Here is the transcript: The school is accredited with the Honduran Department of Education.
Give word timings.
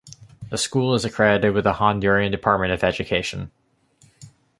The 0.49 0.57
school 0.57 0.95
is 0.95 1.05
accredited 1.05 1.53
with 1.53 1.63
the 1.65 1.73
Honduran 1.73 2.31
Department 2.31 2.73
of 2.73 2.83
Education. 2.83 3.51